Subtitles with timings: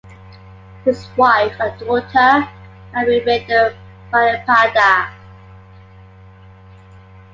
[0.83, 2.41] His wife and daughter
[2.91, 3.75] had remained in
[4.11, 5.13] Baripada.